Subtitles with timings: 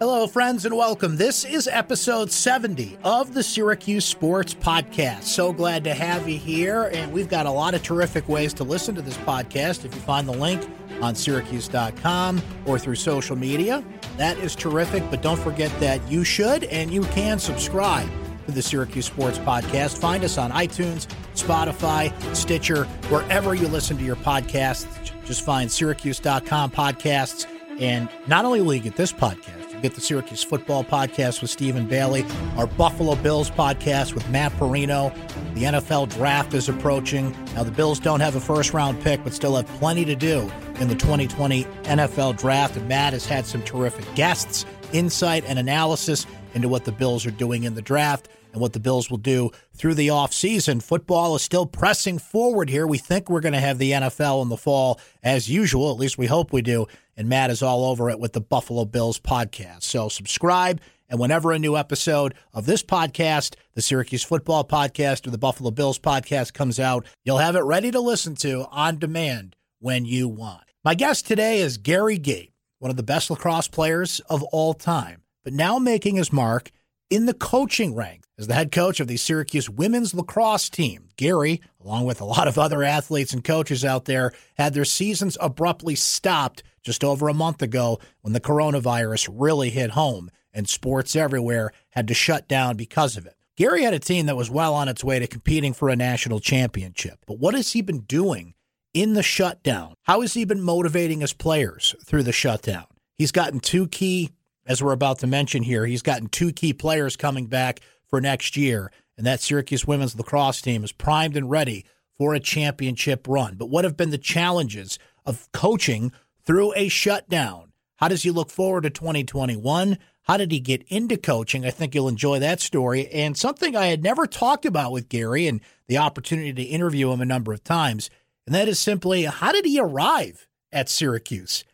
[0.00, 1.18] Hello, friends, and welcome.
[1.18, 5.24] This is episode 70 of the Syracuse Sports Podcast.
[5.24, 8.64] So glad to have you here, and we've got a lot of terrific ways to
[8.64, 9.84] listen to this podcast.
[9.84, 10.66] If you find the link
[11.02, 13.84] on syracuse.com or through social media,
[14.16, 15.02] that is terrific.
[15.10, 18.08] But don't forget that you should and you can subscribe
[18.46, 19.98] to the Syracuse Sports Podcast.
[19.98, 25.12] Find us on iTunes, Spotify, Stitcher, wherever you listen to your podcasts.
[25.26, 27.46] Just find syracuse.com podcasts.
[27.78, 31.86] And not only will you get this podcast, get the Syracuse Football Podcast with Stephen
[31.86, 32.24] Bailey,
[32.56, 35.12] our Buffalo Bills podcast with Matt Parrino.
[35.54, 37.34] The NFL draft is approaching.
[37.54, 40.50] Now, the Bills don't have a first round pick, but still have plenty to do
[40.78, 42.76] in the 2020 NFL draft.
[42.76, 47.30] And Matt has had some terrific guests, insight, and analysis into what the Bills are
[47.30, 50.82] doing in the draft and what the Bills will do through the offseason.
[50.82, 52.86] Football is still pressing forward here.
[52.86, 55.90] We think we're going to have the NFL in the fall as usual.
[55.90, 56.86] At least we hope we do.
[57.16, 59.82] And Matt is all over it with the Buffalo Bills podcast.
[59.82, 60.80] So subscribe.
[61.08, 65.72] And whenever a new episode of this podcast, the Syracuse Football Podcast or the Buffalo
[65.72, 70.28] Bills Podcast comes out, you'll have it ready to listen to on demand when you
[70.28, 70.62] want.
[70.84, 75.19] My guest today is Gary Gait, one of the best lacrosse players of all time,
[75.44, 76.70] but now making his mark
[77.10, 81.08] in the coaching ranks as the head coach of the Syracuse women's lacrosse team.
[81.16, 85.36] Gary, along with a lot of other athletes and coaches out there, had their seasons
[85.40, 91.14] abruptly stopped just over a month ago when the coronavirus really hit home and sports
[91.14, 93.34] everywhere had to shut down because of it.
[93.56, 96.40] Gary had a team that was well on its way to competing for a national
[96.40, 97.18] championship.
[97.26, 98.54] But what has he been doing
[98.94, 99.94] in the shutdown?
[100.04, 102.86] How has he been motivating his players through the shutdown?
[103.18, 104.30] He's gotten two key
[104.70, 108.56] as we're about to mention here, he's gotten two key players coming back for next
[108.56, 111.84] year, and that Syracuse women's lacrosse team is primed and ready
[112.16, 113.56] for a championship run.
[113.56, 116.12] But what have been the challenges of coaching
[116.44, 117.72] through a shutdown?
[117.96, 119.98] How does he look forward to 2021?
[120.22, 121.66] How did he get into coaching?
[121.66, 123.08] I think you'll enjoy that story.
[123.08, 127.20] And something I had never talked about with Gary and the opportunity to interview him
[127.20, 128.08] a number of times,
[128.46, 131.64] and that is simply how did he arrive at Syracuse?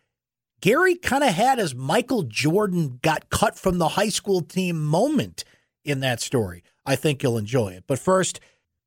[0.61, 5.44] Gary kind of had his Michael Jordan got cut from the high school team moment
[5.84, 6.62] in that story.
[6.84, 7.84] I think you'll enjoy it.
[7.87, 8.41] But first,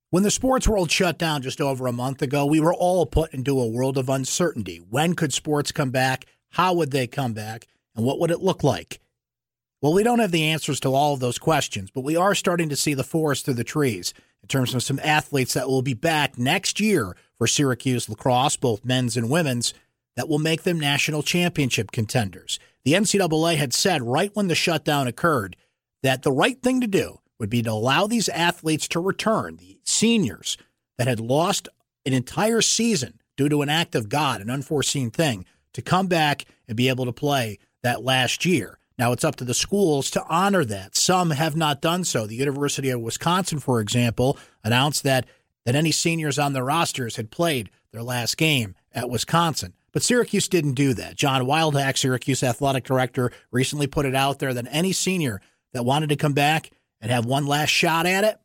[0.10, 3.34] when the sports world shut down just over a month ago, we were all put
[3.34, 4.78] into a world of uncertainty.
[4.78, 6.26] When could sports come back?
[6.50, 7.68] How would they come back?
[7.96, 9.00] And what would it look like?
[9.82, 12.70] Well, we don't have the answers to all of those questions, but we are starting
[12.70, 15.94] to see the forest through the trees in terms of some athletes that will be
[15.94, 19.74] back next year for Syracuse lacrosse, both men's and women's
[20.20, 22.60] that will make them national championship contenders.
[22.84, 25.56] The NCAA had said right when the shutdown occurred
[26.04, 29.80] that the right thing to do would be to allow these athletes to return, the
[29.86, 30.58] seniors
[30.98, 31.70] that had lost
[32.06, 36.44] an entire season due to an act of God, an unforeseen thing, to come back
[36.68, 38.78] and be able to play that last year.
[38.98, 40.98] Now it's up to the schools to honor that.
[40.98, 42.28] Some have not done so.
[42.28, 45.28] The University of Wisconsin, for example, announced that
[45.66, 49.76] that any seniors on their rosters had played their last game at Wisconsin.
[49.92, 51.16] But Syracuse didn't do that.
[51.16, 55.42] John Wildhack, Syracuse athletic director, recently put it out there that any senior
[55.74, 58.40] that wanted to come back and have one last shot at it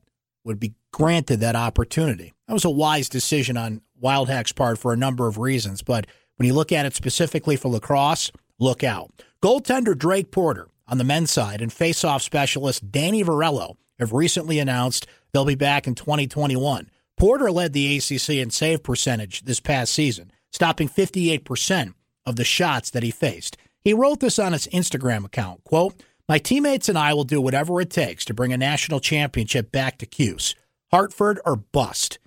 [0.44, 2.32] would be granted that opportunity.
[2.46, 5.82] That was a wise decision on Wildhack's part for a number of reasons.
[5.82, 6.06] But
[6.36, 9.10] when you look at it specifically for lacrosse, look out.
[9.42, 15.06] Goaltender Drake Porter on the men's side and faceoff specialist Danny Varello have recently announced
[15.32, 16.90] they'll be back in 2021.
[17.16, 21.94] Porter led the ACC in save percentage this past season stopping 58%
[22.24, 23.56] of the shots that he faced.
[23.80, 27.80] He wrote this on his Instagram account, quote, "My teammates and I will do whatever
[27.80, 30.54] it takes to bring a national championship back to Cuse.
[30.92, 32.20] Hartford or bust."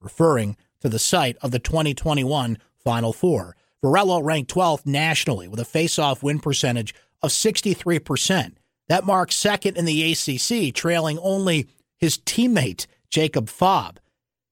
[0.00, 3.56] Referring to the site of the 2021 Final Four.
[3.84, 8.56] Varello ranked 12th nationally with a face-off win percentage of 63%.
[8.88, 13.98] That marks second in the ACC, trailing only his teammate Jakob Phaup.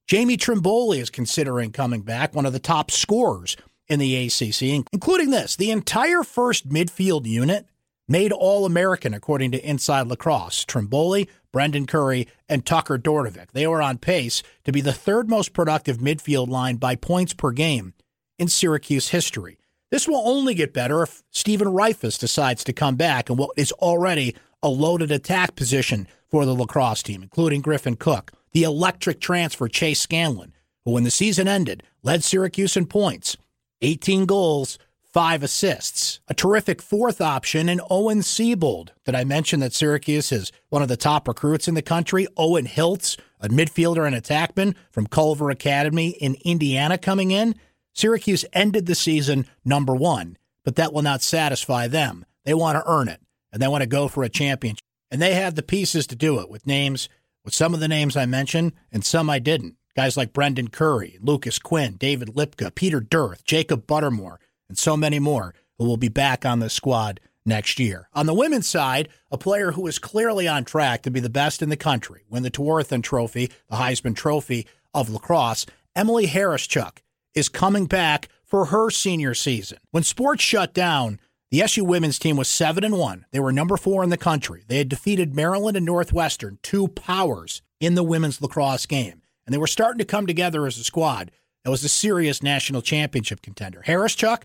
[0.07, 3.57] Jamie Trimboli is considering coming back, one of the top scorers
[3.89, 5.57] in the ACC, including this.
[5.57, 7.67] The entire first midfield unit
[8.07, 10.67] made All American, according to Inside Lacrosse.
[10.67, 13.53] Trimboli, Brendan Curry, and Tucker Dordevic.
[13.53, 17.51] They were on pace to be the third most productive midfield line by points per
[17.53, 17.95] game
[18.39, 19.59] in Syracuse history.
[19.91, 23.73] This will only get better if Stephen Rehfuss decides to come back in what is
[23.73, 29.69] already a loaded attack position for the lacrosse team, including Griffin Cook the electric transfer
[29.69, 30.55] Chase Scanlan,
[30.85, 33.37] who when the season ended led Syracuse in points,
[33.83, 36.21] 18 goals, five assists.
[36.27, 38.91] A terrific fourth option in Owen Seebold.
[39.05, 42.27] Did I mention that Syracuse is one of the top recruits in the country?
[42.37, 47.55] Owen Hiltz, a midfielder and attackman from Culver Academy in Indiana coming in.
[47.93, 52.25] Syracuse ended the season number one, but that will not satisfy them.
[52.45, 53.21] They want to earn it.
[53.53, 54.85] and they want to go for a championship.
[55.13, 57.09] And they have the pieces to do it with names,
[57.45, 59.77] with some of the names I mentioned and some I didn't.
[59.97, 64.39] Guys like Brendan Curry, Lucas Quinn, David Lipka, Peter Dearth, Jacob Buttermore,
[64.69, 68.09] and so many more who will be back on the squad next year.
[68.13, 71.63] On the women's side, a player who is clearly on track to be the best
[71.63, 76.99] in the country, win the Tewaaraton Trophy, the Heisman Trophy of lacrosse, Emily Hawryschuk
[77.35, 79.79] is coming back for her senior season.
[79.91, 81.21] When sports shut down,
[81.55, 83.27] the SU women's team was 7 and 1.
[83.31, 84.65] They were number 4 in the country.
[84.67, 89.23] They had defeated Maryland and Northwestern, two powers in the women's lacrosse game.
[89.47, 91.31] And they were starting to come together as a squad
[91.63, 93.85] that was a serious national championship contender.
[93.87, 94.43] Hawryschuk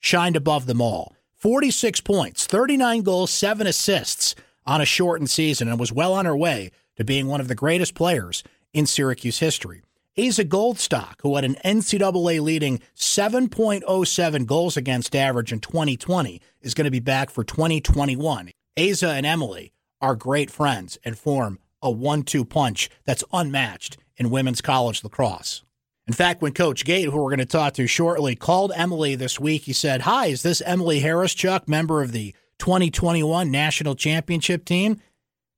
[0.00, 1.14] shined above them all.
[1.36, 4.34] 46 points, 39 goals, 7 assists
[4.66, 7.54] on a shortened season and was well on her way to being one of the
[7.54, 9.82] greatest players in Syracuse history.
[10.18, 16.86] Asa Goldstock, who had an NCAA leading 7.07 goals against average in 2020, is going
[16.86, 18.50] to be back for 2021.
[18.76, 24.30] Asa and Emily are great friends and form a one two punch that's unmatched in
[24.30, 25.62] women's college lacrosse.
[26.08, 29.38] In fact, when Coach Gait, who we're going to talk to shortly, called Emily this
[29.38, 35.00] week, he said, Hi, is this Emily Hawryschuk, member of the 2021 National Championship team?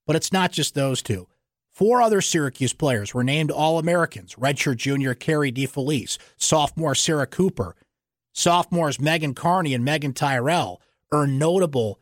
[0.07, 1.29] But it's not just those two.
[1.81, 7.75] Four other Syracuse players were named All Americans redshirt junior Kerry DeFelice, sophomore Sarah Cooper,
[8.35, 11.99] sophomores Megan Carney and Meaghan Tyrrell earned notable,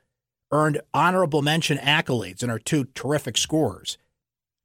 [0.50, 3.98] earned honorable mention accolades and are two terrific scorers.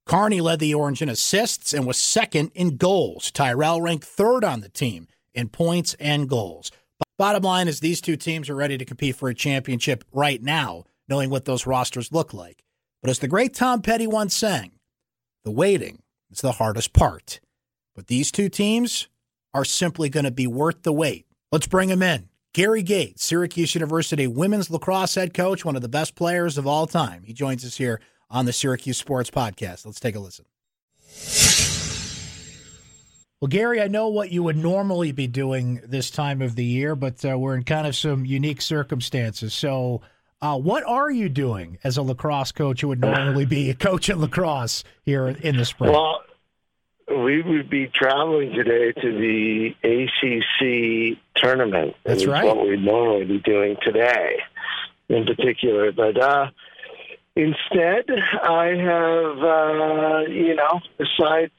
[0.07, 3.29] Carney led the Orange in assists and was second in goals.
[3.29, 6.71] Tyrrell ranked third on the team in points and goals.
[7.19, 10.85] Bottom line is these two teams are ready to compete for a championship right now,
[11.07, 12.63] knowing what those rosters look like.
[13.03, 14.71] But as the great Tom Petty once sang,
[15.43, 16.01] the waiting
[16.31, 17.39] is the hardest part.
[17.95, 19.07] But these two teams
[19.53, 21.25] are simply going to be worth the wait.
[21.51, 22.29] Let's bring them in.
[22.53, 26.85] Gary Gates, Syracuse University women's lacrosse head coach, one of the best players of all
[26.87, 27.23] time.
[27.23, 27.99] He joins us here
[28.29, 29.85] on the Syracuse Sports Podcast.
[29.85, 30.45] Let's take a listen.
[33.41, 36.95] Well, Gary, I know what you would normally be doing this time of the year,
[36.95, 39.53] but uh, we're in kind of some unique circumstances.
[39.53, 40.01] So,
[40.43, 44.09] uh, what are you doing as a lacrosse coach who would normally be a coach
[44.09, 45.93] in lacrosse here in the spring?
[45.93, 46.21] Well,
[47.07, 51.95] we would be traveling today to the ACC tournament.
[52.03, 52.43] That's right.
[52.43, 54.39] What we'd normally be doing today,
[55.07, 55.93] in particular.
[55.93, 56.49] But uh,
[57.37, 58.03] instead,
[58.43, 61.53] I have, uh, you know, besides,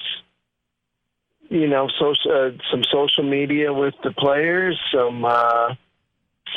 [1.49, 5.75] you know, social, uh, some social media with the players, some uh,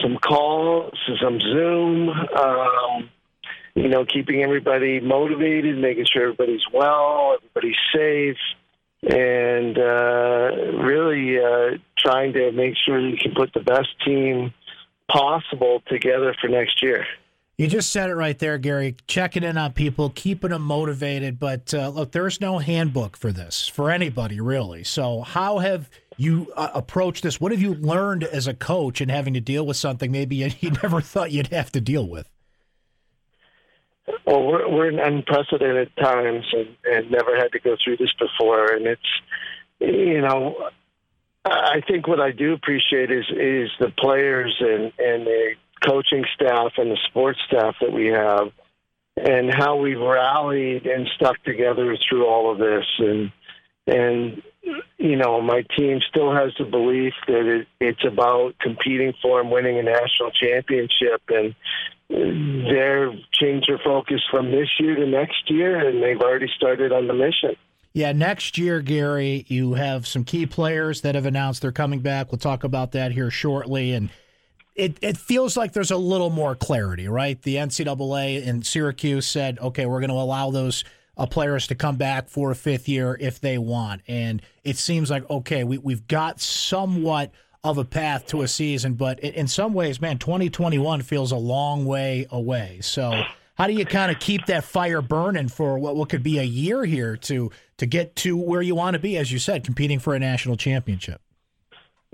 [0.02, 3.10] some calls, some Zoom, um,
[3.76, 8.38] you know, keeping everybody motivated, making sure everybody's well, everybody's safe,
[9.04, 10.50] and uh,
[10.84, 14.54] really uh, trying to make sure you can put the best team
[15.12, 17.06] possible together for next year.
[17.58, 18.96] You just said it right there, Gary.
[19.08, 21.40] Checking in on people, keeping them motivated.
[21.40, 24.84] But uh, look, there's no handbook for this for anybody, really.
[24.84, 27.40] So, how have you uh, approached this?
[27.40, 30.52] What have you learned as a coach in having to deal with something maybe you,
[30.60, 32.30] you never thought you'd have to deal with?
[34.26, 38.74] Well, we're, we're in unprecedented times and, and never had to go through this before.
[38.74, 39.02] And it's,
[39.80, 40.70] you know,
[41.46, 45.54] I think what I do appreciate is is the players and and the
[45.86, 48.52] coaching staff and the sports staff that we have
[49.16, 53.32] and how we've rallied and stuck together through all of this and
[53.88, 54.42] and
[54.98, 59.52] you know my team still has the belief that it, it's about competing for and
[59.52, 61.56] winning a national championship and
[62.10, 67.08] they've changed their focus from this year to next year and they've already started on
[67.08, 67.56] the mission
[67.98, 72.32] yeah, next year, Gary, you have some key players that have announced they're coming back.
[72.32, 73.94] We'll talk about that here shortly.
[73.94, 74.12] And
[74.76, 77.42] it, it feels like there's a little more clarity, right?
[77.42, 80.84] The NCAA in Syracuse said, okay, we're going to allow those
[81.18, 84.02] uh, is to come back for a fifth year if they want.
[84.08, 87.32] And it seems like, okay, we, we've got somewhat
[87.64, 91.86] of a path to a season, but in some ways, man, 2021 feels a long
[91.86, 92.80] way away.
[92.82, 93.24] So,
[93.56, 96.44] how do you kind of keep that fire burning for what, what could be a
[96.44, 100.00] year here to to get to where you want to be, as you said, competing
[100.00, 101.22] for a national championship?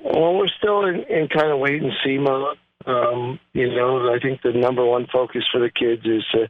[0.01, 2.57] Well, we're still in, in kind of wait and see mode.
[2.85, 6.49] Um, you know, I think the number one focus for the kids is to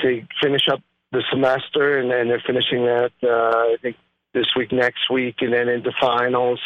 [0.00, 0.80] to finish up
[1.12, 3.12] the semester, and then they're finishing that.
[3.22, 3.96] Uh, I think
[4.34, 6.60] this week, next week, and then into finals.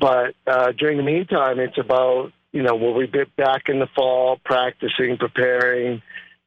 [0.00, 3.88] But uh, during the meantime, it's about you know will we be back in the
[3.94, 6.02] fall, practicing, preparing.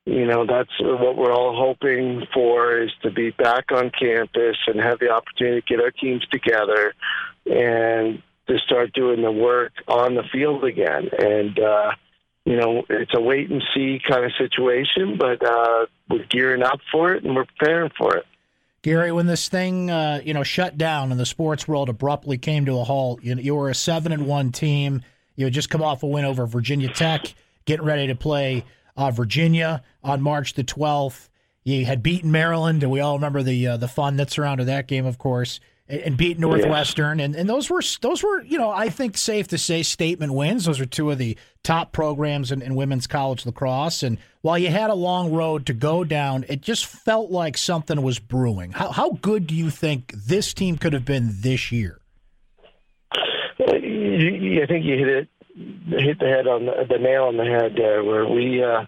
[0.05, 4.79] You know, that's what we're all hoping for is to be back on campus and
[4.79, 6.93] have the opportunity to get our teams together
[7.45, 11.09] and to start doing the work on the field again.
[11.19, 11.91] And, uh,
[12.47, 16.79] you know, it's a wait and see kind of situation, but uh, we're gearing up
[16.89, 18.25] for it and we're preparing for it.
[18.83, 22.65] Gary, when this thing uh, you know shut down and the sports world abruptly came
[22.65, 25.01] to a halt, you, you were a seven and one team.
[25.35, 27.33] You had just come off a win over Virginia Tech,
[27.65, 28.63] getting ready to play
[28.95, 31.29] uh, Virginia on March the twelfth.
[31.65, 34.87] You had beaten Maryland, and we all remember the uh, the fun that surrounded that
[34.87, 35.59] game, of course
[35.89, 39.57] and beat Northwestern, and, and those were those were you know I think safe to
[39.57, 40.65] say statement wins.
[40.65, 44.03] Those are two of the top programs in, in, women's college lacrosse.
[44.03, 48.01] And while you had a long road to go down, it just felt like something
[48.01, 48.71] was brewing.
[48.71, 51.99] How how good do you think this team could have been this year?
[53.59, 55.27] I think you hit it
[55.87, 58.63] hit the head on the, the nail on the head there, where we.
[58.63, 58.85] Uh,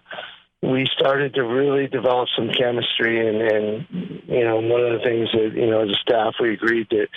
[0.61, 5.29] we started to really develop some chemistry and, and you know one of the things
[5.33, 7.07] that you know as a staff we agreed that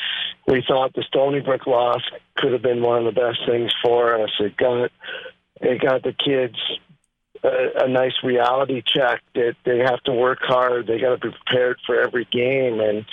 [0.46, 2.02] we thought the Stony Brook loss
[2.36, 4.30] could have been one of the best things for us.
[4.40, 4.90] It got
[5.60, 6.56] it got the kids
[7.44, 10.86] a, a nice reality check that they have to work hard.
[10.86, 13.04] They got to be prepared for every game and.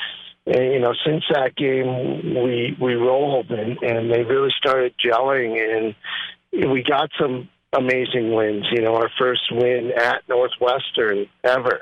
[0.45, 5.59] And, you know, since that game, we we rolled and, and they really started gelling,
[5.59, 8.65] and we got some amazing wins.
[8.71, 11.81] You know, our first win at Northwestern ever.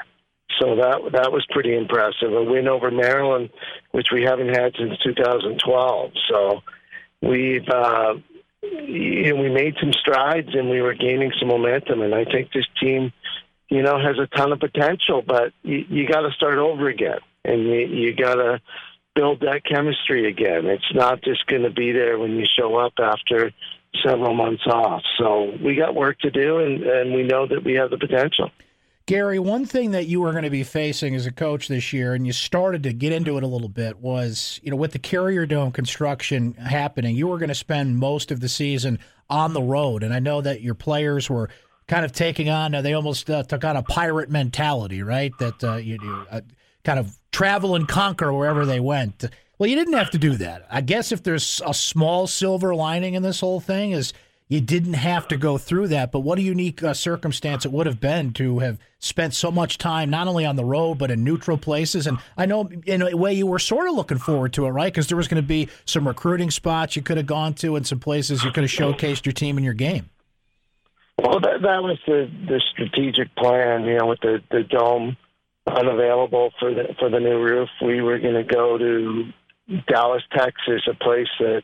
[0.59, 2.33] So that that was pretty impressive.
[2.33, 3.49] A win over Maryland,
[3.91, 6.11] which we haven't had since 2012.
[6.29, 6.61] So
[7.21, 8.15] we've uh,
[8.61, 12.01] you know, we made some strides and we were gaining some momentum.
[12.01, 13.11] And I think this team,
[13.69, 15.23] you know, has a ton of potential.
[15.25, 18.61] But you, you got to start over again, and you, you got to
[19.15, 20.65] build that chemistry again.
[20.65, 23.51] It's not just going to be there when you show up after
[24.05, 25.01] several months off.
[25.17, 28.51] So we got work to do, and, and we know that we have the potential.
[29.07, 32.13] Gary, one thing that you were going to be facing as a coach this year,
[32.13, 34.99] and you started to get into it a little bit, was you know with the
[34.99, 38.99] Carrier Dome construction happening, you were going to spend most of the season
[39.29, 41.49] on the road, and I know that your players were
[41.87, 45.31] kind of taking on they almost uh, took on a pirate mentality, right?
[45.39, 46.41] That uh, you, you uh,
[46.83, 49.23] kind of travel and conquer wherever they went.
[49.57, 50.67] Well, you didn't have to do that.
[50.69, 54.11] I guess if there's a small silver lining in this whole thing is
[54.49, 56.11] you didn't have to go through that.
[56.11, 59.77] But what a unique uh, circumstance it would have been to have spent so much
[59.77, 62.07] time not only on the road but in neutral places.
[62.07, 64.91] And I know in a way you were sort of looking forward to it, right?
[64.91, 67.85] Because there was going to be some recruiting spots you could have gone to and
[67.85, 70.09] some places you could have showcased your team and your game.
[71.19, 73.85] Well, that, that was the the strategic plan.
[73.85, 75.17] You know, with the the dome
[75.65, 79.25] unavailable for the for the new roof, we were going to go to
[79.87, 81.63] Dallas, Texas, a place that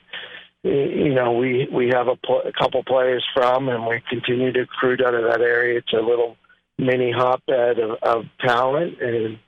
[0.64, 4.62] you know we we have a, pl- a couple players from, and we continue to
[4.62, 5.80] recruit out of that area.
[5.80, 6.38] It's a little
[6.78, 9.40] mini hotbed of, of talent, and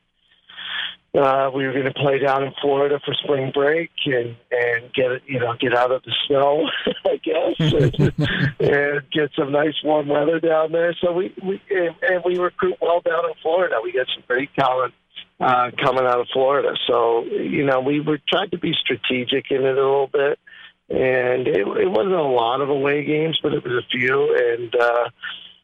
[1.17, 5.21] uh, we were going to play down in Florida for spring break and and get
[5.25, 6.67] you know get out of the snow,
[7.05, 8.13] I guess, and,
[8.59, 10.93] and get some nice warm weather down there.
[11.01, 13.77] So we we and, and we recruit well down in Florida.
[13.81, 14.93] We get some great talent
[15.39, 16.73] uh, coming out of Florida.
[16.87, 20.39] So, you know, we were tried to be strategic in it a little bit.
[20.89, 24.35] And it, it wasn't a lot of away games, but it was a few.
[24.35, 25.09] And, uh,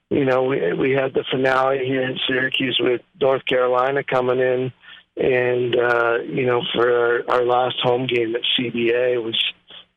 [0.10, 4.74] you know, we, we had the finale here in Syracuse with North Carolina coming in.
[5.18, 9.40] And, uh, you know, for our, our last home game at CBA was,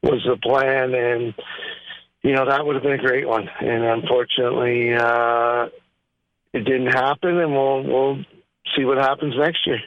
[0.03, 0.95] was the plan.
[0.95, 1.35] And,
[2.23, 3.49] you know, that would have been a great one.
[3.61, 5.69] And unfortunately, uh,
[6.55, 8.19] it didn't happen, and we'll we'll
[8.77, 9.81] see what happens next year.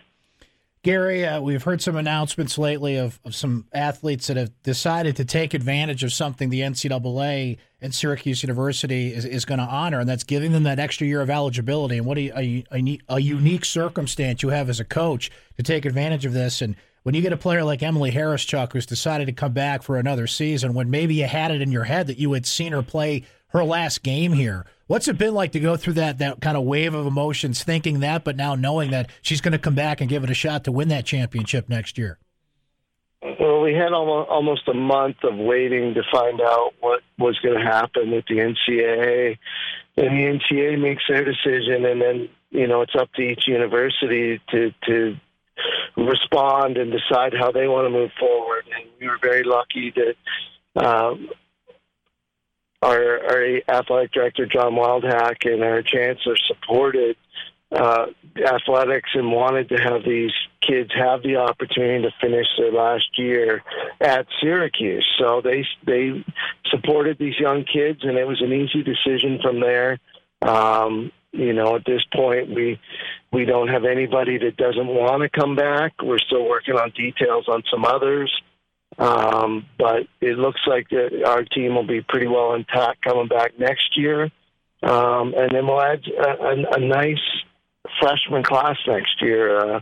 [0.88, 5.25] Gary, uh, we've heard some announcements lately of, of some athletes that have decided to
[5.25, 10.08] take advantage of something the NCAA and Syracuse University is, is going to honor, and
[10.08, 11.98] that's giving them that extra year of eligibility.
[11.98, 15.84] And what a, a, a, a unique circumstance you have as a coach to take
[15.84, 16.62] advantage of this.
[16.62, 19.98] And when you get a player like Emily Hawryschuk who's decided to come back for
[19.98, 22.82] another season, when maybe you had it in your head that you had seen her
[22.82, 26.56] play her last game here, What's it been like to go through that that kind
[26.56, 30.00] of wave of emotions, thinking that, but now knowing that she's going to come back
[30.00, 32.18] and give it a shot to win that championship next year?
[33.22, 37.66] Well, we had almost a month of waiting to find out what was going to
[37.66, 39.38] happen with the NCAA,
[39.98, 44.39] and the NCAA makes their decision, and then you know it's up to each university
[44.51, 45.18] to to
[45.98, 48.63] respond and decide how they want to move forward.
[48.74, 50.16] And we were very lucky that.
[50.82, 51.30] Um,
[52.82, 57.18] our, our athletic director John Wildhack and our chancellor supported
[57.72, 58.08] uh,
[58.38, 60.32] athletics and wanted to have these
[60.62, 63.64] kids have the opportunity to finish their last year
[64.00, 65.06] at Syracuse.
[65.20, 66.24] So they they
[66.70, 70.00] supported these young kids, and it was an easy decision from there.
[70.42, 72.80] Um, you know, at this point, we
[73.34, 75.94] we don't have anybody that doesn't want to come back.
[76.02, 78.32] We're still working on details on some others.
[78.98, 83.58] Um, but it looks like that our team will be pretty well intact coming back
[83.60, 84.32] next year.
[84.84, 87.22] um, and then we'll add a, a, a nice
[88.00, 89.58] freshman class next year.
[89.58, 89.80] Uh,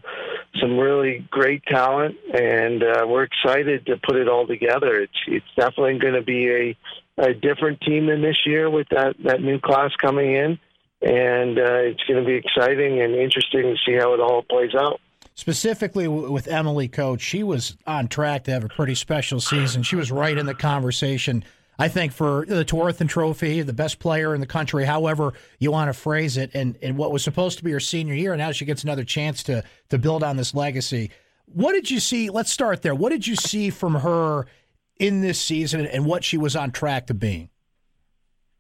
[0.62, 5.02] some really great talent, and uh, we're excited to put it all together.
[5.02, 6.78] It's it's definitely going to be a
[7.18, 10.60] a different team than this year with that that new class coming in,
[11.02, 14.76] and uh, it's going to be exciting and interesting to see how it all plays
[14.76, 15.00] out.
[15.36, 19.84] Specifically with Emily Coach, she was on track to have a pretty special season.
[19.84, 21.44] She was right in the conversation
[21.78, 25.90] I think for the Tewaaraton Trophy, the best player in the country, however you want
[25.90, 28.66] to phrase it, and, and what was supposed to be her senior year, now she
[28.66, 31.12] gets another chance to to build on this legacy.
[31.46, 32.30] What did you see?
[32.30, 32.96] Let's start there.
[32.96, 34.46] What did you see from her
[34.98, 37.50] in this season, and what she was on track to being?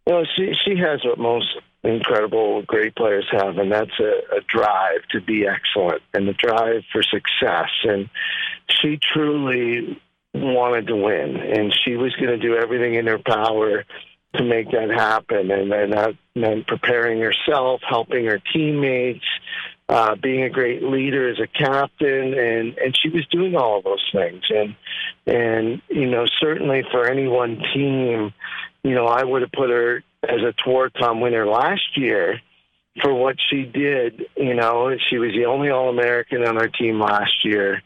[0.06, 1.48] Well, she she has what most
[1.86, 6.84] incredible, great players have, and that's a, a drive to be excellent and the drive
[6.92, 7.70] for success.
[7.84, 8.10] And
[8.70, 10.00] she truly
[10.34, 13.86] wanted to win, and she was going to do everything in her power
[14.36, 15.52] to make that happen.
[15.52, 19.26] And then that meant preparing herself, helping her teammates,
[19.88, 24.04] uh, being a great leader as a captain, and and she was doing all those
[24.12, 24.44] things.
[24.50, 24.76] And
[25.28, 28.34] and you know certainly for any one team,
[28.86, 32.40] you know I would have put her as a Tewaaraton winner last year
[33.02, 34.26] for what she did.
[34.38, 37.82] You know she was the only All American on our team last year,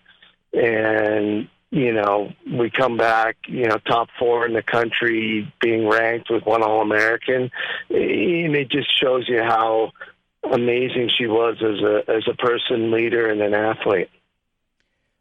[0.54, 6.30] and you know, we come back, you know, top four in the country, being ranked
[6.30, 7.52] with one All American.
[7.90, 9.92] And it just shows you how
[10.52, 14.10] amazing she was as a as a person, leader, and an athlete.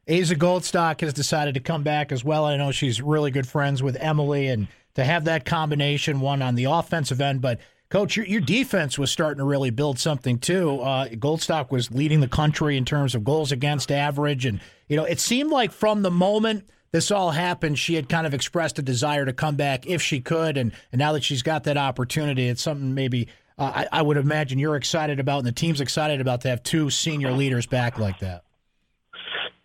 [0.08, 2.44] Asa Goldstock has decided to come back as well.
[2.44, 6.54] I know she's really good friends with Emily, and to have that combination, one on
[6.54, 7.60] the offensive end, but
[7.90, 10.78] Coach, your, your defense was starting to really build something too.
[10.80, 15.04] Uh, Goldstock was leading the country in terms of goals against average, and you know
[15.04, 18.82] it seemed like from the moment this all happened, she had kind of expressed a
[18.82, 22.48] desire to come back if she could, and, and now that she's got that opportunity,
[22.48, 26.20] it's something maybe uh, I, I, would imagine you're excited about, and the team's excited
[26.20, 28.44] about to have two senior leaders back like that.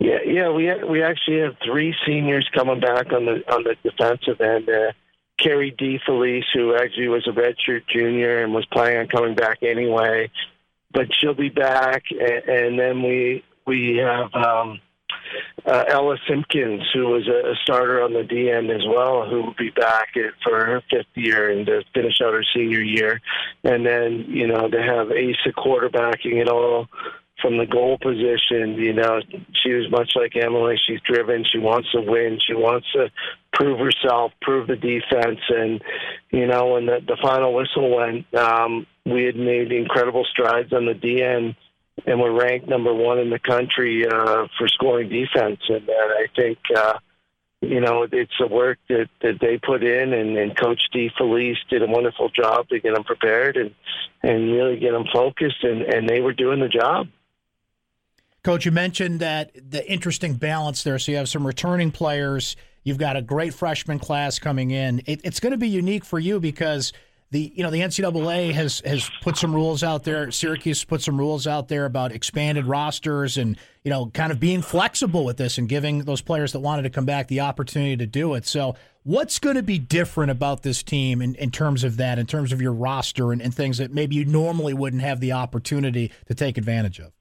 [0.04, 4.42] Yeah, yeah, we we actually have three seniors coming back on the on the defensive
[4.42, 4.68] end.
[4.68, 4.92] Uh,
[5.40, 10.30] Kerry DeFelice, who actually was a redshirt junior and was planning on coming back anyway,
[10.92, 12.04] but she'll be back.
[12.12, 14.82] And, and then we we have um,
[15.66, 19.56] uh, Ella Simpkins, who was a, starter on the D end as well, who will
[19.58, 20.10] be back
[20.44, 23.22] for her fifth year and to finish out her senior year.
[23.64, 26.90] And then you know to have Asa quarterbacking it all
[27.44, 28.76] from the goal position.
[28.76, 29.20] You know,
[29.54, 30.78] she was much like Emily.
[30.84, 31.44] She's driven.
[31.44, 32.40] She wants to win.
[32.40, 33.12] She wants to
[33.52, 35.42] prove herself, prove the defense.
[35.50, 35.84] And,
[36.32, 40.86] you know, when the, the final whistle went, um, we had made incredible strides on
[40.86, 41.56] the DN
[42.08, 45.60] and we're ranked number one in the country uh, for scoring defense.
[45.68, 46.98] And, and I think, uh,
[47.62, 51.82] you know, it's the work that, that they put in, and, and Coach DeFelice did
[51.82, 53.74] a wonderful job to get them prepared and
[54.22, 57.08] and really get them focused, and, and they were doing the job.
[58.44, 61.00] Coach, you mentioned that the interesting balance there.
[61.00, 62.58] So you have some returning players.
[62.84, 65.02] You've got a great freshman class coming in.
[65.06, 66.92] It, it's going to be unique for you because
[67.32, 70.30] the you know the NCAA has has put some rules out there.
[70.30, 74.62] Syracuse put some rules out there about expanded rosters and you know kind of being
[74.62, 78.06] flexible with this and giving those players that wanted to come back the opportunity to
[78.06, 78.46] do it.
[78.46, 82.26] So what's going to be different about this team in, in terms of that, in
[82.26, 86.12] terms of your roster and, and things that maybe you normally wouldn't have the opportunity
[86.28, 87.14] to take advantage of?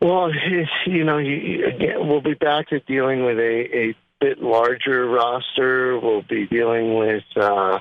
[0.00, 0.30] Well,
[0.86, 5.98] you know, you, again, we'll be back to dealing with a, a bit larger roster.
[5.98, 7.80] We'll be dealing with uh,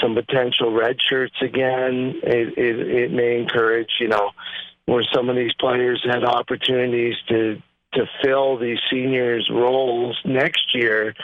[0.00, 2.20] some potential red shirts again.
[2.22, 4.30] It, it, it may encourage, you know,
[4.86, 11.14] where some of these players had opportunities to to fill these seniors' roles next year.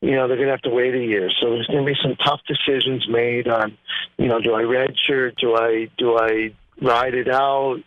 [0.00, 1.30] You know, they're going to have to wait a year.
[1.40, 3.76] So there's going to be some tough decisions made on,
[4.16, 5.36] you know, do I redshirt?
[5.36, 7.82] Do I do I ride it out?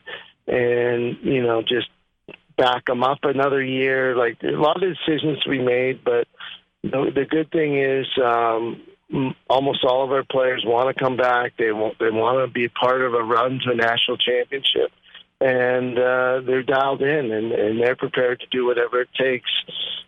[0.47, 1.87] And you know just
[2.57, 4.15] back them up another year.
[4.15, 6.27] Like a lot of decisions to be made, but
[6.83, 8.81] the, the good thing is um,
[9.49, 11.53] almost all of our players want to come back.
[11.57, 14.91] They want they want to be part of a run to a national championship,
[15.41, 19.49] and uh, they're dialed in and, and they're prepared to do whatever it takes,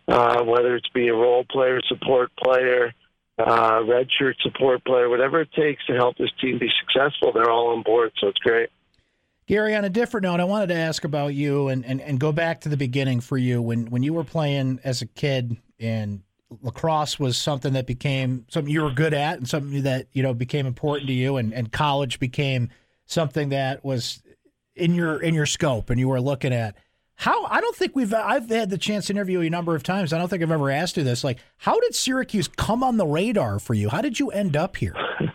[0.08, 2.92] uh, whether it's be a role player, support player.
[3.40, 7.68] Uh, redshirt support player, whatever it takes to help this team be successful, they're all
[7.68, 8.10] on board.
[8.18, 8.68] So it's great.
[9.48, 12.32] Gary, on a different note, I wanted to ask about you and, and, and go
[12.32, 16.20] back to the beginning for you when, when you were playing as a kid and
[16.60, 20.34] lacrosse was something that became something you were good at and something that, you know,
[20.34, 22.68] became important to you and, and college became
[23.06, 24.22] something that was
[24.76, 26.76] in your in your scope and you were looking at.
[27.14, 29.82] How I don't think we've I've had the chance to interview you a number of
[29.82, 30.12] times.
[30.12, 31.24] I don't think I've ever asked you this.
[31.24, 33.88] Like, how did Syracuse come on the radar for you?
[33.88, 34.94] How did you end up here?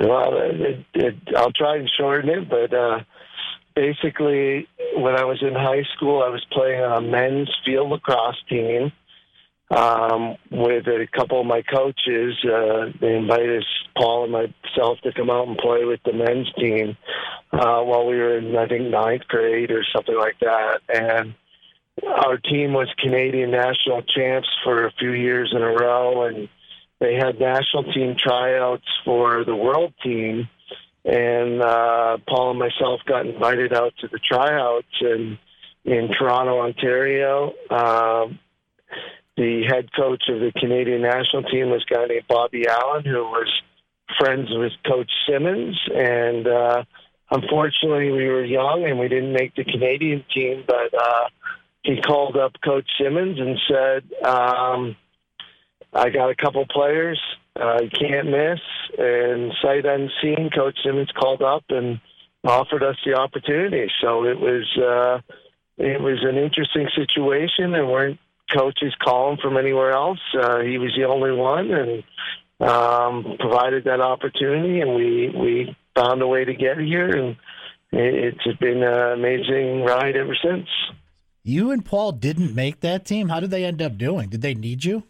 [0.00, 3.00] Well, it, it, I'll try and shorten it, but uh,
[3.74, 8.42] basically, when I was in high school, I was playing on a men's field lacrosse
[8.48, 8.92] team
[9.70, 12.34] um, with a couple of my coaches.
[12.44, 16.50] Uh, they invited us, Paul and myself to come out and play with the men's
[16.54, 16.96] team
[17.52, 20.80] uh, while we were in, I think, ninth grade or something like that.
[20.92, 21.34] And
[22.06, 26.48] our team was Canadian national champs for a few years in a row, and
[27.00, 30.48] they had national team tryouts for the world team.
[31.04, 35.38] And uh, Paul and myself got invited out to the tryouts in
[35.84, 37.52] in Toronto, Ontario.
[37.70, 38.26] Uh,
[39.38, 43.24] the head coach of the Canadian national team was a guy named Bobby Allen, who
[43.24, 43.48] was
[44.18, 45.80] friends with Coach Simmons.
[45.94, 46.84] And uh,
[47.30, 50.64] unfortunately, we were young and we didn't make the Canadian team.
[50.66, 51.28] But uh,
[51.82, 54.96] he called up Coach Simmons and said, um,
[55.92, 57.20] "I got a couple players
[57.56, 58.60] uh, can't miss."
[58.98, 62.00] And sight unseen, Coach Simmons called up and
[62.44, 63.90] offered us the opportunity.
[64.00, 64.66] So it was.
[64.76, 65.20] Uh,
[65.80, 68.18] it was an interesting situation, and weren't
[68.54, 70.18] coaches calling from anywhere else.
[70.34, 72.02] Uh, he was the only one, and
[72.60, 77.36] um, provided that opportunity, and we we found a way to get here, and
[77.92, 80.68] it, it's been an amazing ride ever since.
[81.42, 83.30] You and Paul didn't make that team.
[83.30, 84.28] How did they end up doing?
[84.28, 85.04] Did they need you?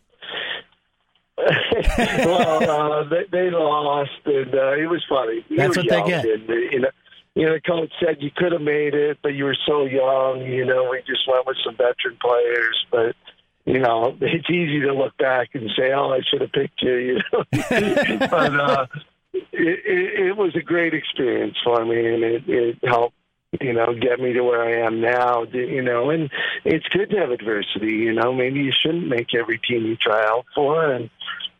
[2.26, 5.44] well, uh, they, they lost, and uh, it was funny.
[5.48, 6.24] You That's what they get.
[6.24, 6.90] And, you know,
[7.34, 10.42] you know, the coach said you could have made it, but you were so young.
[10.42, 13.16] You know, we just went with some veteran players, but
[13.64, 16.94] you know, it's easy to look back and say, "Oh, I should have picked you."
[16.96, 18.86] You know, but uh,
[19.32, 23.14] it, it, it was a great experience for me, and it, it helped
[23.58, 26.30] you know, get me to where I am now, you know, and
[26.64, 30.24] it's good to have adversity, you know, maybe you shouldn't make every team you try
[30.24, 31.10] out for and,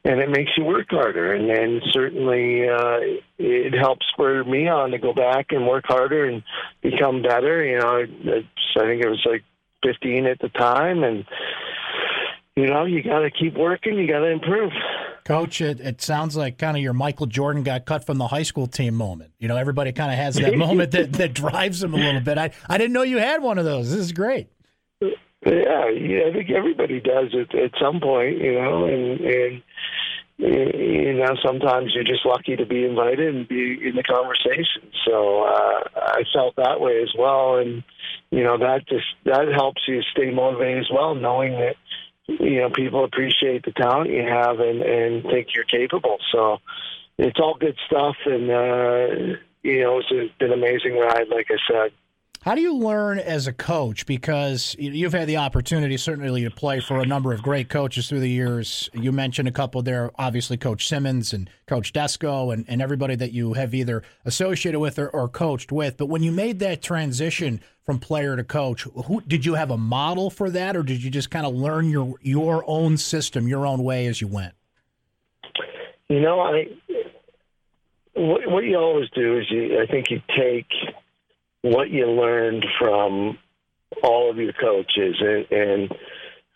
[0.04, 1.32] and it makes you work harder.
[1.32, 6.26] And then certainly, uh, it helps spur me on to go back and work harder
[6.26, 6.44] and
[6.80, 7.64] become better.
[7.64, 9.42] You know, it's, I think it was like
[9.84, 11.24] 15 at the time and,
[12.60, 13.96] you know, you got to keep working.
[13.96, 14.72] You got to improve.
[15.24, 18.42] Coach, it, it sounds like kind of your Michael Jordan got cut from the high
[18.42, 19.32] school team moment.
[19.38, 22.36] You know, everybody kind of has that moment that, that drives them a little bit.
[22.36, 23.90] I, I didn't know you had one of those.
[23.90, 24.48] This is great.
[25.00, 29.62] Yeah, yeah, I think everybody does it at some point, you know, and, and
[30.40, 34.90] you know, sometimes you're just lucky to be invited and be in the conversation.
[35.06, 37.82] So uh, I felt that way as well, and
[38.30, 41.76] you know that just that helps you stay motivated as well, knowing that
[42.38, 46.18] you know people appreciate the talent you have and and think you're capable.
[46.32, 46.58] So
[47.18, 51.58] it's all good stuff, and uh, you know it's been an amazing ride, like I
[51.70, 51.92] said.
[52.42, 54.06] How do you learn as a coach?
[54.06, 58.20] Because you've had the opportunity, certainly, to play for a number of great coaches through
[58.20, 58.88] the years.
[58.94, 63.32] You mentioned a couple there, obviously, Coach Simmons and Coach Desko, and, and everybody that
[63.32, 65.98] you have either associated with or, or coached with.
[65.98, 69.76] But when you made that transition from player to coach, who did you have a
[69.76, 73.66] model for that, or did you just kind of learn your your own system, your
[73.66, 74.54] own way as you went?
[76.08, 76.68] You know, I
[78.14, 80.68] what, what you always do is you, I think you take
[81.62, 83.38] what you learned from
[84.02, 85.94] all of your coaches, and, and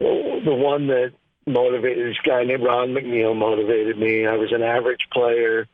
[0.00, 1.12] the one that
[1.46, 4.26] motivated this guy named Ron McNeil motivated me.
[4.26, 5.66] I was an average player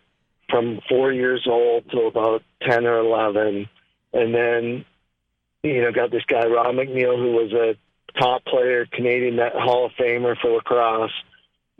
[0.48, 3.68] from four years old to about ten or eleven,
[4.12, 4.84] and then
[5.62, 7.76] you know got this guy Ron McNeil who was a
[8.18, 11.12] top player, Canadian Hall of Famer for lacrosse.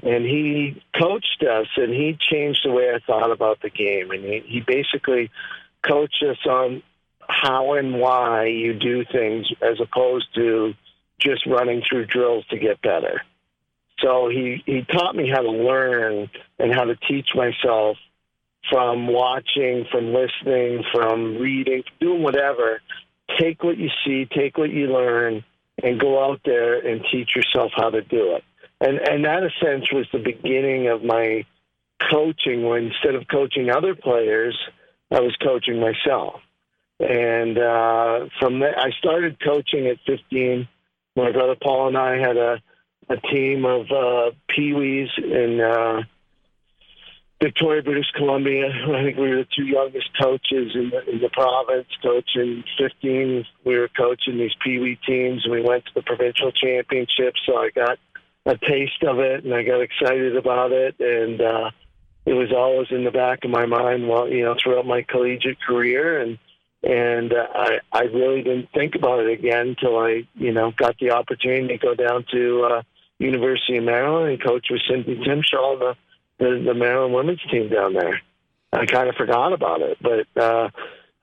[0.03, 4.11] And he coached us, and he changed the way I thought about the game.
[4.11, 5.31] And he, he basically
[5.87, 6.83] coached us on
[7.31, 10.75] how and why you do things as opposed to
[11.19, 13.23] just running through drills to get better.
[14.01, 17.97] So he, he taught me how to learn and how to teach myself
[18.71, 22.81] from watching, from listening, from reading, doing whatever.
[23.39, 25.45] Take what you see, take what you learn,
[25.83, 28.45] and go out there and teach yourself how to do it.
[28.81, 31.45] And and that, in a sense, was the beginning of my
[32.11, 32.67] coaching.
[32.67, 34.59] When instead of coaching other players,
[35.11, 36.41] I was coaching myself.
[37.01, 40.69] And uh, from there, I started coaching at 15.
[41.17, 42.61] My brother Paul and I had a,
[43.09, 46.03] a team of uh, peewees in uh,
[47.43, 48.69] Victoria, British Columbia.
[48.95, 51.89] I think we were the two youngest coaches in the, in the province.
[52.03, 55.47] Coaching 15, we were coaching these peewee teams.
[55.51, 57.99] We went to the provincial championship, so I got
[58.45, 61.01] a taste of it, and I got excited about it.
[61.01, 61.71] And uh,
[62.27, 66.21] it was always in the back of my mind, you know, throughout my collegiate career,
[66.21, 66.39] and
[66.83, 70.99] and uh, I I really didn't think about it again until I you know got
[70.99, 72.83] the opportunity to go down to uh,
[73.19, 75.97] University of Maryland and coach with Cindy Timchal the,
[76.39, 78.21] the the Maryland women's team down there.
[78.73, 79.99] I kind of forgot about it.
[80.01, 80.71] But uh,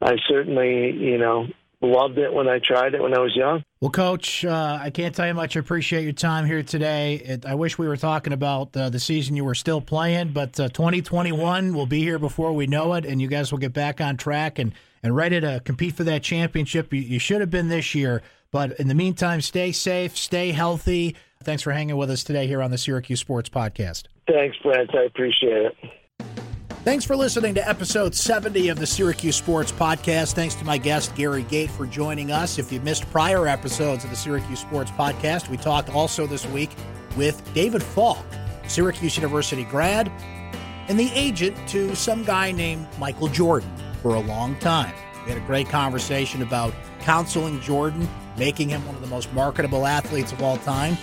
[0.02, 1.48] I certainly, you know,
[1.82, 3.64] loved it when I tried it when I was young.
[3.80, 5.56] Well, Coach, uh, I can't tell you much.
[5.56, 7.16] I appreciate your time here today.
[7.16, 10.60] It, I wish we were talking about uh, the season you were still playing, but
[10.60, 14.02] uh, 2021 will be here before we know it, and you guys will get back
[14.02, 16.92] on track and, and ready to compete for that championship.
[16.92, 21.16] You, you should have been this year, but in the meantime, stay safe, stay healthy.
[21.44, 24.06] Thanks for hanging with us today here on the Syracuse Sports Podcast.
[24.28, 24.90] Thanks, Brent.
[24.96, 25.78] I appreciate it.
[26.88, 30.36] Thanks for listening to episode 70 of the Syracuse Sports Podcast.
[30.36, 32.58] Thanks to my guest, Gary Gait, for joining us.
[32.58, 36.70] If you missed prior episodes of the Syracuse Sports Podcast, we talked also this week
[37.18, 38.26] with David Falk,
[38.70, 40.10] Syracuse University grad,
[40.88, 43.70] and the agent to some guy named Michael Jordan
[44.02, 44.96] for a long time.
[45.26, 49.86] We had a great conversation about counseling Jordan, making him one of the most marketable
[49.86, 50.98] athletes of all time,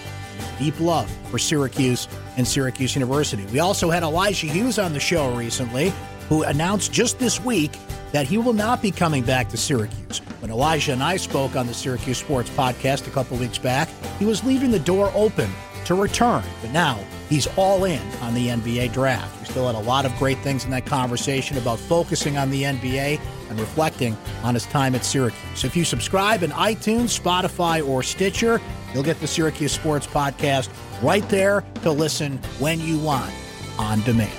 [0.58, 3.44] deep love for Syracuse and Syracuse University.
[3.46, 5.92] We also had Elijah Hughes on the show recently,
[6.28, 7.76] who announced just this week
[8.12, 10.18] that he will not be coming back to Syracuse.
[10.40, 14.24] When Elijah and I spoke on the Syracuse Sports podcast a couple weeks back, he
[14.24, 15.50] was leaving the door open
[15.84, 19.38] to return, but now he's all in on the NBA draft.
[19.40, 22.62] We still had a lot of great things in that conversation about focusing on the
[22.62, 23.20] NBA
[23.50, 25.40] and reflecting on his time at Syracuse.
[25.54, 28.60] So if you subscribe in iTunes, Spotify, or Stitcher,
[28.94, 30.70] you'll get the Syracuse Sports Podcast
[31.02, 33.34] right there to listen when you want
[33.78, 34.32] on demand.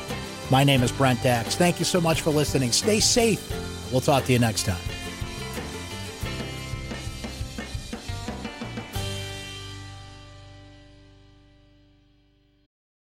[0.49, 1.55] My name is Brent Axe.
[1.55, 2.71] Thank you so much for listening.
[2.71, 3.51] Stay safe.
[3.91, 4.94] We'll talk to you next time.